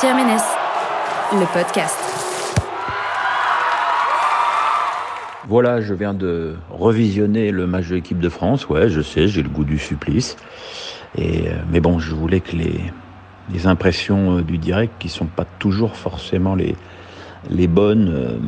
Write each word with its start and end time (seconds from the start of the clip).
Pierre 0.00 0.16
le 0.16 1.52
podcast. 1.52 1.98
Voilà, 5.46 5.82
je 5.82 5.92
viens 5.92 6.14
de 6.14 6.56
revisionner 6.70 7.50
le 7.50 7.66
match 7.66 7.88
de 7.88 7.96
l'équipe 7.96 8.18
de 8.18 8.30
France. 8.30 8.66
Ouais, 8.70 8.88
je 8.88 9.02
sais, 9.02 9.28
j'ai 9.28 9.42
le 9.42 9.50
goût 9.50 9.64
du 9.64 9.78
supplice. 9.78 10.36
Et, 11.18 11.48
euh, 11.48 11.52
mais 11.70 11.80
bon, 11.80 11.98
je 11.98 12.14
voulais 12.14 12.40
que 12.40 12.56
les, 12.56 13.66
impressions 13.66 14.38
euh, 14.38 14.42
du 14.42 14.56
direct, 14.56 14.94
qui 14.98 15.10
sont 15.10 15.26
pas 15.26 15.44
toujours 15.58 15.96
forcément 15.96 16.54
les, 16.54 17.66
bonnes, 17.66 18.08
euh, 18.10 18.38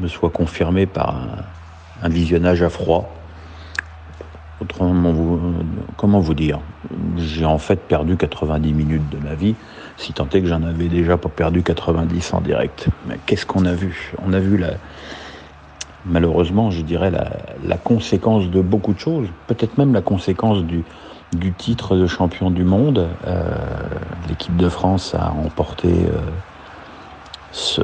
me 0.00 0.06
soient 0.06 0.30
confirmées 0.30 0.86
par 0.86 1.16
un 2.00 2.08
visionnage 2.08 2.62
à 2.62 2.68
froid. 2.68 3.12
Autrement, 4.60 5.12
vous, 5.12 5.40
comment 5.96 6.18
vous 6.18 6.34
dire? 6.34 6.58
J'ai 7.16 7.44
en 7.44 7.58
fait 7.58 7.76
perdu 7.76 8.16
90 8.16 8.72
minutes 8.72 9.08
de 9.08 9.18
ma 9.18 9.34
vie, 9.34 9.54
si 9.96 10.12
tant 10.12 10.28
est 10.30 10.40
que 10.40 10.48
j'en 10.48 10.64
avais 10.64 10.88
déjà 10.88 11.16
pas 11.16 11.28
perdu 11.28 11.62
90 11.62 12.34
en 12.34 12.40
direct. 12.40 12.88
Mais 13.06 13.18
qu'est-ce 13.24 13.46
qu'on 13.46 13.64
a 13.66 13.72
vu? 13.72 14.14
On 14.26 14.32
a 14.32 14.40
vu 14.40 14.56
la, 14.56 14.72
malheureusement, 16.06 16.72
je 16.72 16.82
dirais, 16.82 17.12
la, 17.12 17.76
conséquence 17.76 18.50
de 18.50 18.60
beaucoup 18.60 18.94
de 18.94 18.98
choses, 18.98 19.28
peut-être 19.46 19.78
même 19.78 19.94
la 19.94 20.02
conséquence 20.02 20.64
du, 20.64 20.82
du 21.36 21.52
titre 21.52 21.94
de 21.94 22.08
champion 22.08 22.50
du 22.50 22.64
monde. 22.64 23.06
Euh, 23.28 23.48
L'équipe 24.28 24.56
de 24.56 24.68
France 24.68 25.14
a 25.14 25.28
remporté 25.28 25.88
euh, 25.88 26.18
ce, 27.52 27.82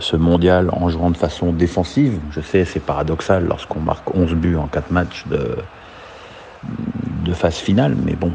ce, 0.00 0.16
mondial 0.16 0.68
en 0.72 0.88
jouant 0.88 1.10
de 1.10 1.16
façon 1.16 1.52
défensive. 1.52 2.18
Je 2.32 2.40
sais, 2.40 2.64
c'est 2.64 2.80
paradoxal 2.80 3.46
lorsqu'on 3.46 3.80
marque 3.80 4.12
11 4.12 4.34
buts 4.34 4.56
en 4.56 4.66
4 4.66 4.90
matchs 4.90 5.24
de, 5.28 5.58
de 7.28 7.34
phase 7.34 7.56
finale, 7.56 7.94
mais 7.94 8.14
bon, 8.14 8.32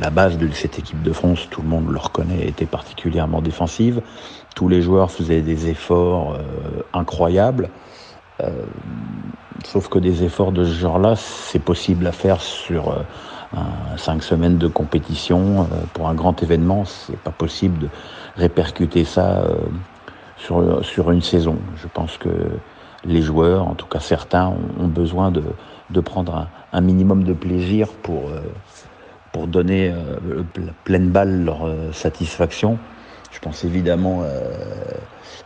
la 0.00 0.08
base 0.08 0.38
de 0.38 0.48
cette 0.50 0.78
équipe 0.78 1.02
de 1.02 1.12
France, 1.12 1.46
tout 1.50 1.60
le 1.60 1.68
monde 1.68 1.90
le 1.90 1.98
reconnaît, 1.98 2.48
était 2.48 2.64
particulièrement 2.64 3.42
défensive. 3.42 4.00
Tous 4.56 4.66
les 4.66 4.80
joueurs 4.80 5.10
faisaient 5.10 5.42
des 5.42 5.68
efforts 5.68 6.34
euh, 6.34 6.82
incroyables. 6.94 7.68
Euh, 8.40 8.48
sauf 9.64 9.88
que 9.88 9.98
des 9.98 10.24
efforts 10.24 10.52
de 10.52 10.64
ce 10.64 10.72
genre-là, 10.72 11.16
c'est 11.16 11.58
possible 11.58 12.06
à 12.06 12.12
faire 12.12 12.40
sur 12.40 12.88
euh, 12.88 13.58
cinq 13.98 14.22
semaines 14.22 14.56
de 14.56 14.68
compétition. 14.68 15.68
Pour 15.92 16.08
un 16.08 16.14
grand 16.14 16.42
événement, 16.42 16.86
c'est 16.86 17.18
pas 17.18 17.32
possible 17.32 17.78
de 17.78 17.88
répercuter 18.36 19.04
ça 19.04 19.44
sur, 20.38 20.82
sur 20.82 21.10
une 21.10 21.20
saison. 21.20 21.58
Je 21.76 21.88
pense 21.92 22.16
que 22.16 22.30
les 23.04 23.20
joueurs, 23.20 23.66
en 23.66 23.74
tout 23.74 23.86
cas 23.86 24.00
certains, 24.00 24.54
ont 24.78 24.86
besoin 24.86 25.30
de, 25.30 25.42
de 25.90 26.00
prendre 26.00 26.48
un, 26.72 26.80
minimum 26.80 27.24
de 27.24 27.32
plaisir 27.32 27.88
pour, 28.02 28.30
pour 29.32 29.46
donner 29.46 29.90
la 29.90 30.72
pleine 30.84 31.08
balle 31.08 31.44
leur 31.44 31.68
satisfaction. 31.92 32.78
Je 33.30 33.38
pense 33.38 33.64
évidemment 33.64 34.22
à 34.22 34.26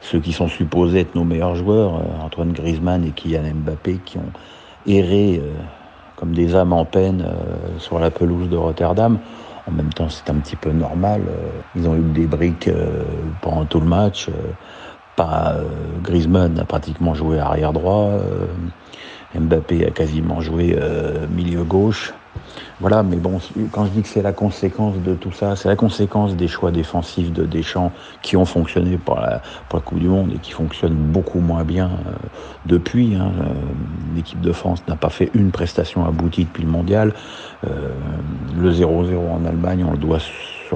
ceux 0.00 0.20
qui 0.20 0.32
sont 0.32 0.48
supposés 0.48 1.00
être 1.00 1.14
nos 1.14 1.24
meilleurs 1.24 1.54
joueurs, 1.54 2.00
Antoine 2.22 2.52
Griezmann 2.52 3.04
et 3.04 3.10
Kylian 3.10 3.54
Mbappé, 3.54 4.00
qui 4.04 4.18
ont 4.18 4.32
erré 4.86 5.42
comme 6.16 6.32
des 6.32 6.54
âmes 6.54 6.72
en 6.72 6.84
peine 6.84 7.26
sur 7.78 7.98
la 7.98 8.10
pelouse 8.10 8.48
de 8.48 8.56
Rotterdam. 8.56 9.18
En 9.66 9.72
même 9.72 9.92
temps, 9.92 10.08
c'est 10.10 10.28
un 10.30 10.34
petit 10.34 10.56
peu 10.56 10.72
normal. 10.72 11.22
Ils 11.74 11.88
ont 11.88 11.96
eu 11.96 12.00
des 12.00 12.26
briques 12.26 12.70
pendant 13.40 13.64
tout 13.64 13.80
le 13.80 13.86
match. 13.86 14.28
Pas, 15.16 15.56
Griezmann 16.02 16.58
a 16.58 16.64
pratiquement 16.64 17.14
joué 17.14 17.38
arrière 17.38 17.72
droit. 17.72 18.10
Mbappé 19.38 19.86
a 19.86 19.90
quasiment 19.90 20.40
joué 20.40 20.76
milieu 21.30 21.64
gauche. 21.64 22.14
Voilà, 22.80 23.02
mais 23.02 23.16
bon, 23.16 23.38
quand 23.70 23.86
je 23.86 23.90
dis 23.90 24.02
que 24.02 24.08
c'est 24.08 24.22
la 24.22 24.32
conséquence 24.32 24.96
de 24.98 25.14
tout 25.14 25.32
ça, 25.32 25.54
c'est 25.54 25.68
la 25.68 25.76
conséquence 25.76 26.36
des 26.36 26.48
choix 26.48 26.72
défensifs 26.72 27.32
de 27.32 27.44
Deschamps 27.44 27.92
qui 28.20 28.36
ont 28.36 28.44
fonctionné 28.44 28.98
pour 28.98 29.20
la, 29.20 29.42
Coupe 29.80 29.98
du 29.98 30.08
Monde 30.08 30.32
et 30.34 30.38
qui 30.38 30.52
fonctionnent 30.52 30.94
beaucoup 30.94 31.40
moins 31.40 31.64
bien 31.64 31.86
euh, 31.86 32.12
depuis. 32.66 33.14
Hein. 33.14 33.32
L'équipe 34.14 34.40
de 34.40 34.52
France 34.52 34.82
n'a 34.88 34.96
pas 34.96 35.08
fait 35.08 35.30
une 35.34 35.50
prestation 35.50 36.04
aboutie 36.04 36.44
depuis 36.44 36.62
le 36.62 36.70
mondial. 36.70 37.14
Euh, 37.64 37.90
le 38.56 38.70
0-0 38.72 39.16
en 39.16 39.44
Allemagne, 39.44 39.84
on 39.86 39.92
le 39.92 39.98
doit 39.98 40.20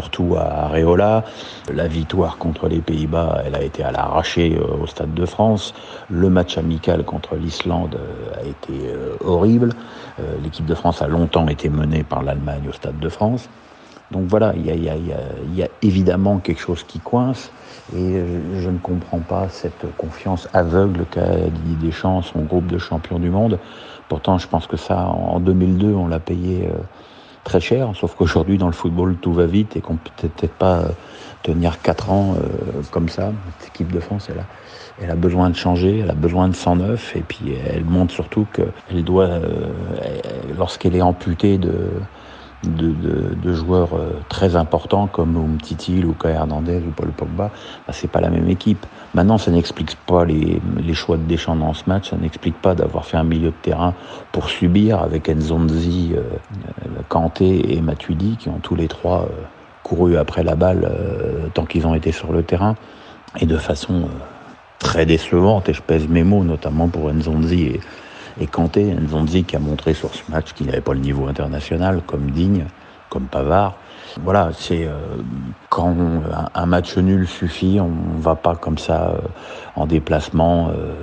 surtout 0.01 0.37
à 0.37 0.67
Areola. 0.67 1.25
La 1.73 1.89
victoire 1.89 2.39
contre 2.39 2.69
les 2.69 2.79
Pays-Bas, 2.79 3.43
elle 3.45 3.57
a 3.57 3.63
été 3.63 3.83
à 3.83 3.91
l'arraché 3.91 4.57
au 4.59 4.87
Stade 4.87 5.13
de 5.13 5.27
France. 5.27 5.75
Le 6.09 6.31
match 6.31 6.57
amical 6.57 7.05
contre 7.05 7.35
l'Islande 7.35 7.99
a 8.41 8.45
été 8.45 8.95
horrible. 9.25 9.71
L'équipe 10.43 10.67
de 10.67 10.75
France 10.75 11.03
a 11.03 11.09
longtemps 11.09 11.49
été 11.49 11.69
menée 11.69 12.05
par 12.05 12.23
l'Allemagne 12.23 12.69
au 12.69 12.73
Stade 12.73 12.99
de 13.01 13.09
France. 13.09 13.49
Donc 14.13 14.27
voilà, 14.27 14.55
il 14.57 14.67
y 14.67 15.63
a, 15.63 15.69
évidemment 15.83 16.39
quelque 16.39 16.61
chose 16.61 16.85
qui 16.85 17.01
coince 17.01 17.51
et 17.95 18.23
je 18.55 18.71
ne 18.71 18.79
comprends 18.79 19.19
pas 19.19 19.49
cette 19.49 19.85
confiance 19.97 20.49
aveugle 20.55 21.05
qu'a 21.11 21.27
Didier 21.27 21.89
Deschamps, 21.89 22.23
son 22.23 22.43
groupe 22.43 22.67
de 22.69 22.79
champions 22.79 23.19
du 23.19 23.31
monde. 23.31 23.59
Pourtant, 24.09 24.39
je 24.39 24.47
pense 24.47 24.67
que 24.67 24.77
ça, 24.77 25.07
en 25.07 25.41
2002, 25.41 25.93
on 25.93 26.07
l'a 26.07 26.21
payé 26.21 26.71
très 27.45 27.61
cher, 27.61 27.91
sauf 27.95 28.15
qu'aujourd'hui 28.15 28.59
dans 28.59 28.67
le 28.67 28.73
football 28.73 29.17
tout 29.17 29.33
va 29.33 29.47
vite 29.47 29.77
et 29.77 29.81
qu'on 29.81 29.97
peut 29.97 30.11
peut-être 30.17 30.55
pas 30.55 30.85
tenir 31.43 31.81
4 31.81 32.11
ans 32.11 32.35
euh, 32.37 32.83
comme 32.91 33.09
ça. 33.09 33.33
Cette 33.59 33.69
équipe 33.69 33.93
de 33.93 34.01
France, 34.01 34.29
elle 34.31 34.41
a, 34.41 34.45
elle 35.03 35.11
a 35.11 35.15
besoin 35.15 35.51
de 35.51 35.57
changer, 35.57 36.01
elle 36.01 36.11
a 36.11 36.15
besoin 36.15 36.49
de 36.49 36.55
109 36.55 37.17
et 37.17 37.21
puis 37.21 37.55
elle 37.67 37.85
montre 37.85 38.13
surtout 38.13 38.47
qu'elle 38.53 39.05
doit, 39.05 39.25
euh, 39.25 39.69
lorsqu'elle 40.57 40.97
est 40.97 41.03
amputée 41.03 41.59
de, 41.59 41.75
de, 42.65 42.93
de, 43.41 43.53
joueurs 43.53 43.91
très 44.29 44.57
importants 44.57 45.07
comme 45.07 45.37
Umtiti, 45.37 45.93
Lucas 45.93 46.31
Hernandez 46.31 46.83
ou 46.87 46.91
Paul 46.91 47.11
Pogba, 47.11 47.51
bah, 47.87 47.93
c'est 47.93 48.11
pas 48.11 48.21
la 48.21 48.31
même 48.31 48.49
équipe. 48.49 48.85
Maintenant, 49.15 49.39
ça 49.39 49.51
n'explique 49.51 49.97
pas 50.07 50.25
les, 50.25 50.61
les, 50.77 50.95
choix 50.95 51.17
de 51.17 51.23
Deschamps 51.23 51.57
dans 51.57 51.73
ce 51.73 51.85
match, 51.87 52.11
ça 52.11 52.17
n'explique 52.17 52.61
pas 52.61 52.75
d'avoir 52.75 53.07
fait 53.07 53.17
un 53.17 53.25
milieu 53.25 53.49
de 53.49 53.57
terrain 53.63 53.95
pour 54.33 54.51
subir 54.51 55.01
avec 55.01 55.29
Nzonzi, 55.29 56.13
euh, 56.15 56.23
Kanté 57.19 57.75
et 57.75 57.81
Matuidi 57.81 58.37
qui 58.37 58.49
ont 58.49 58.61
tous 58.61 58.77
les 58.77 58.87
trois 58.87 59.23
euh, 59.23 59.43
couru 59.83 60.17
après 60.17 60.45
la 60.45 60.55
balle 60.55 60.89
euh, 60.89 61.49
tant 61.53 61.65
qu'ils 61.65 61.85
ont 61.85 61.97
été 61.97 62.13
sur 62.13 62.31
le 62.31 62.45
terrain 62.45 62.77
et 63.41 63.47
de 63.47 63.57
façon 63.57 64.09
très 64.79 65.05
décevante, 65.05 65.69
et 65.69 65.73
je 65.73 65.83
pèse 65.83 66.07
mes 66.07 66.23
mots, 66.23 66.45
notamment 66.45 66.87
pour 66.87 67.13
Nzonzi 67.13 67.81
et, 68.41 68.47
Kanté, 68.47 68.85
Nzonzi 68.85 69.43
qui 69.43 69.57
a 69.57 69.59
montré 69.59 69.95
sur 69.95 70.15
ce 70.15 70.23
match 70.31 70.53
qu'il 70.53 70.67
n'avait 70.67 70.81
pas 70.81 70.95
le 70.95 71.01
niveau 71.01 71.27
international, 71.27 72.03
comme 72.07 72.31
Digne, 72.31 72.67
comme 73.09 73.25
Pavard. 73.25 73.75
Voilà, 74.23 74.51
c'est 74.55 74.87
euh, 74.87 74.93
quand 75.71 75.95
un 76.55 76.67
match 76.67 76.97
nul 76.97 77.27
suffit, 77.27 77.81
on 77.81 77.89
ne 77.89 78.23
va 78.23 78.37
pas 78.37 78.55
comme 78.55 78.79
ça 78.79 79.09
euh, 79.09 79.19
en 79.75 79.87
déplacement 79.87 80.69
euh, 80.69 80.95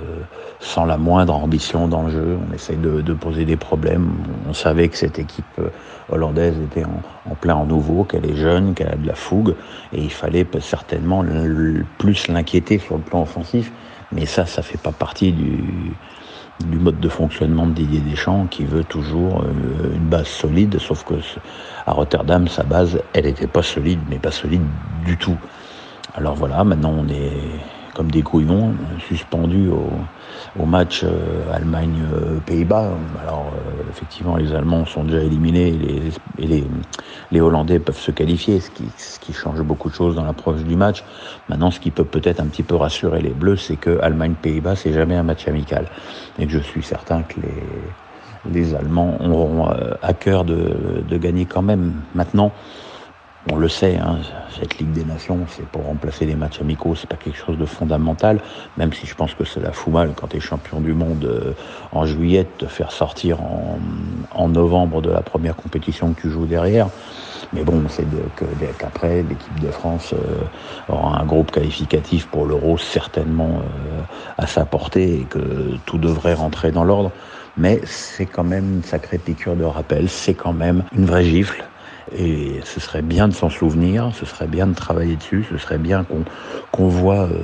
sans 0.60 0.84
la 0.84 0.96
moindre 0.96 1.34
ambition 1.34 1.88
dans 1.88 2.02
le 2.02 2.10
jeu. 2.10 2.38
On 2.48 2.54
essaye 2.54 2.76
de, 2.76 3.00
de, 3.00 3.12
poser 3.12 3.44
des 3.44 3.56
problèmes. 3.56 4.10
On 4.48 4.54
savait 4.54 4.88
que 4.88 4.96
cette 4.96 5.18
équipe 5.18 5.60
hollandaise 6.08 6.54
était 6.60 6.84
en, 6.84 7.02
en 7.30 7.34
plein 7.34 7.54
renouveau, 7.54 8.04
qu'elle 8.04 8.26
est 8.26 8.36
jeune, 8.36 8.74
qu'elle 8.74 8.88
a 8.88 8.96
de 8.96 9.06
la 9.06 9.14
fougue, 9.14 9.54
et 9.92 10.00
il 10.00 10.12
fallait 10.12 10.46
certainement 10.60 11.22
le, 11.22 11.84
plus 11.98 12.28
l'inquiéter 12.28 12.78
sur 12.78 12.96
le 12.96 13.02
plan 13.02 13.22
offensif. 13.22 13.72
Mais 14.12 14.26
ça, 14.26 14.46
ça 14.46 14.62
fait 14.62 14.78
pas 14.78 14.92
partie 14.92 15.32
du, 15.32 15.94
du 16.64 16.78
mode 16.78 17.00
de 17.00 17.08
fonctionnement 17.08 17.66
de 17.66 17.72
Didier 17.72 18.00
Deschamps 18.00 18.46
qui 18.46 18.64
veut 18.64 18.84
toujours 18.84 19.42
euh, 19.42 19.94
une 19.94 20.08
base 20.08 20.26
solide, 20.26 20.78
sauf 20.78 21.04
que 21.04 21.14
à 21.86 21.92
Rotterdam, 21.92 22.48
sa 22.48 22.62
base, 22.62 23.00
elle 23.12 23.24
n'était 23.24 23.46
pas 23.46 23.62
solide, 23.62 24.00
mais 24.08 24.18
pas 24.18 24.30
solide 24.30 24.62
du 25.04 25.16
tout. 25.16 25.36
Alors 26.14 26.34
voilà, 26.34 26.64
maintenant 26.64 26.94
on 26.96 27.08
est 27.08 27.32
comme 27.96 28.10
des 28.10 28.20
couillons, 28.20 28.74
suspendus 29.08 29.68
au, 29.70 29.88
au 30.60 30.66
match 30.66 31.00
euh, 31.02 31.50
Allemagne-Pays-Bas. 31.50 32.90
Alors 33.22 33.54
euh, 33.54 33.88
effectivement, 33.88 34.36
les 34.36 34.52
Allemands 34.52 34.84
sont 34.84 35.04
déjà 35.04 35.20
éliminés 35.20 35.68
et, 35.68 35.78
les, 35.78 36.02
et 36.36 36.46
les, 36.46 36.64
les, 37.30 37.40
Hollandais 37.40 37.78
peuvent 37.78 37.98
se 37.98 38.10
qualifier, 38.10 38.60
ce 38.60 38.70
qui, 38.70 38.84
ce 38.98 39.18
qui 39.18 39.32
change 39.32 39.62
beaucoup 39.62 39.88
de 39.88 39.94
choses 39.94 40.14
dans 40.14 40.24
l'approche 40.24 40.62
du 40.62 40.76
match. 40.76 41.04
Maintenant, 41.48 41.70
ce 41.70 41.80
qui 41.80 41.90
peut 41.90 42.04
peut-être 42.04 42.38
un 42.38 42.48
petit 42.48 42.62
peu 42.62 42.76
rassurer 42.76 43.22
les 43.22 43.32
Bleus, 43.32 43.56
c'est 43.56 43.76
que 43.76 43.98
Allemagne-Pays-Bas, 44.02 44.76
c'est 44.76 44.92
jamais 44.92 45.16
un 45.16 45.22
match 45.22 45.48
amical. 45.48 45.86
Et 46.38 46.44
que 46.44 46.52
je 46.52 46.58
suis 46.58 46.82
certain 46.82 47.22
que 47.22 47.40
les, 47.40 48.52
les 48.52 48.74
Allemands 48.74 49.16
auront 49.24 49.70
euh, 49.70 49.94
à 50.02 50.12
cœur 50.12 50.44
de, 50.44 51.02
de 51.08 51.16
gagner 51.16 51.46
quand 51.46 51.62
même. 51.62 51.94
Maintenant, 52.14 52.52
on 53.52 53.56
le 53.56 53.68
sait, 53.68 53.96
hein, 53.96 54.18
cette 54.58 54.78
Ligue 54.78 54.92
des 54.92 55.04
Nations, 55.04 55.46
c'est 55.48 55.66
pour 55.66 55.84
remplacer 55.84 56.26
les 56.26 56.34
matchs 56.34 56.60
amicaux, 56.60 56.94
c'est 56.94 57.08
pas 57.08 57.16
quelque 57.16 57.38
chose 57.38 57.58
de 57.58 57.66
fondamental, 57.66 58.40
même 58.76 58.92
si 58.92 59.06
je 59.06 59.14
pense 59.14 59.34
que 59.34 59.44
cela 59.44 59.72
fout 59.72 59.92
mal 59.92 60.12
quand 60.16 60.28
tu 60.28 60.38
es 60.38 60.40
champion 60.40 60.80
du 60.80 60.94
monde 60.94 61.24
euh, 61.24 61.52
en 61.92 62.06
juillet, 62.06 62.44
de 62.44 62.66
te 62.66 62.70
faire 62.70 62.90
sortir 62.90 63.40
en, 63.40 63.78
en, 64.32 64.48
novembre 64.48 65.00
de 65.00 65.10
la 65.10 65.22
première 65.22 65.54
compétition 65.54 66.12
que 66.12 66.22
tu 66.22 66.30
joues 66.30 66.46
derrière. 66.46 66.88
Mais 67.52 67.62
bon, 67.62 67.84
c'est 67.88 68.06
qu'après, 68.78 69.22
l'équipe 69.22 69.60
de 69.60 69.70
France 69.70 70.12
euh, 70.12 70.92
aura 70.92 71.20
un 71.20 71.24
groupe 71.24 71.52
qualificatif 71.52 72.26
pour 72.26 72.46
l'Euro 72.46 72.78
certainement 72.78 73.60
euh, 73.60 74.00
à 74.38 74.46
sa 74.46 74.64
portée 74.64 75.20
et 75.20 75.24
que 75.24 75.76
tout 75.84 75.98
devrait 75.98 76.34
rentrer 76.34 76.72
dans 76.72 76.84
l'ordre. 76.84 77.12
Mais 77.56 77.80
c'est 77.84 78.26
quand 78.26 78.44
même 78.44 78.76
une 78.76 78.82
sacrée 78.82 79.18
piqûre 79.18 79.54
de 79.54 79.64
rappel, 79.64 80.08
c'est 80.08 80.34
quand 80.34 80.52
même 80.52 80.82
une 80.92 81.06
vraie 81.06 81.24
gifle 81.24 81.64
Et 82.16 82.60
ce 82.64 82.80
serait 82.80 83.02
bien 83.02 83.28
de 83.28 83.32
s'en 83.32 83.50
souvenir, 83.50 84.10
ce 84.14 84.26
serait 84.26 84.46
bien 84.46 84.66
de 84.66 84.74
travailler 84.74 85.16
dessus, 85.16 85.44
ce 85.50 85.58
serait 85.58 85.78
bien 85.78 86.04
qu'on 86.72 86.88
voit 86.88 87.24
euh, 87.24 87.40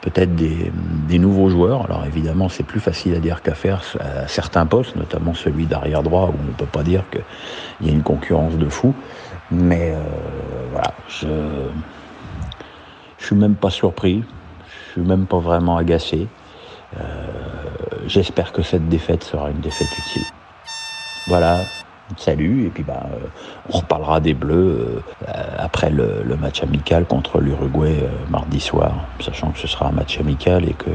peut-être 0.00 0.34
des, 0.34 0.72
nouveaux 1.18 1.50
joueurs. 1.50 1.84
Alors 1.84 2.04
évidemment, 2.06 2.48
c'est 2.48 2.62
plus 2.62 2.80
facile 2.80 3.14
à 3.14 3.18
dire 3.18 3.42
qu'à 3.42 3.54
faire 3.54 3.82
à 4.00 4.28
certains 4.28 4.64
postes, 4.64 4.96
notamment 4.96 5.34
celui 5.34 5.66
d'arrière 5.66 6.02
droit, 6.02 6.28
où 6.28 6.34
on 6.40 6.46
ne 6.46 6.52
peut 6.52 6.66
pas 6.66 6.82
dire 6.82 7.04
qu'il 7.10 7.86
y 7.86 7.90
a 7.90 7.92
une 7.92 8.02
concurrence 8.02 8.54
de 8.54 8.68
fou. 8.68 8.94
Mais 9.50 9.92
euh, 9.94 10.02
voilà, 10.72 10.92
je 11.08 11.28
je 13.18 13.26
suis 13.26 13.36
même 13.36 13.56
pas 13.56 13.70
surpris, 13.70 14.22
je 14.68 14.92
suis 14.92 15.00
même 15.00 15.26
pas 15.26 15.38
vraiment 15.38 15.76
agacé. 15.76 16.28
Euh, 16.96 17.02
j'espère 18.06 18.52
que 18.52 18.62
cette 18.62 18.88
défaite 18.88 19.24
sera 19.24 19.50
une 19.50 19.60
défaite 19.60 19.88
utile. 19.98 20.26
Voilà, 21.26 21.60
salut, 22.16 22.66
et 22.66 22.70
puis 22.70 22.82
bah, 22.82 23.06
euh, 23.12 23.26
on 23.70 23.78
reparlera 23.78 24.20
des 24.20 24.34
Bleus 24.34 25.02
euh, 25.28 25.32
après 25.58 25.90
le, 25.90 26.36
match 26.40 26.62
amical 26.62 27.04
contre 27.04 27.40
l'Uruguay 27.40 28.04
mardi 28.30 28.60
soir, 28.60 28.94
sachant 29.20 29.50
que 29.50 29.58
ce 29.58 29.66
sera 29.66 29.88
un 29.88 29.92
match 29.92 30.20
amical 30.20 30.68
et 30.68 30.74
que 30.74 30.90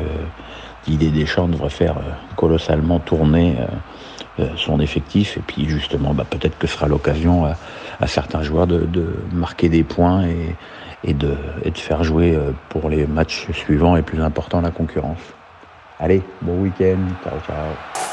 l'idée 0.87 1.09
des 1.09 1.25
champs 1.25 1.47
devrait 1.47 1.69
faire 1.69 1.95
colossalement 2.35 2.99
tourner 2.99 3.55
son 4.55 4.79
effectif, 4.79 5.37
et 5.37 5.41
puis 5.41 5.67
justement, 5.67 6.13
bah, 6.13 6.25
peut-être 6.29 6.57
que 6.57 6.67
ce 6.67 6.73
sera 6.73 6.87
l'occasion 6.87 7.45
à, 7.45 8.07
certains 8.07 8.43
joueurs 8.43 8.67
de, 8.67 9.15
marquer 9.33 9.69
des 9.69 9.83
points 9.83 10.25
et, 11.03 11.13
de, 11.13 11.35
et 11.63 11.71
faire 11.71 12.03
jouer 12.03 12.37
pour 12.69 12.89
les 12.89 13.07
matchs 13.07 13.51
suivants 13.51 13.95
et 13.95 14.03
plus 14.03 14.21
importants 14.21 14.61
la 14.61 14.71
concurrence. 14.71 15.19
Allez, 15.99 16.21
bon 16.41 16.61
week-end. 16.61 16.97
Ciao, 17.23 17.39
ciao. 17.45 18.10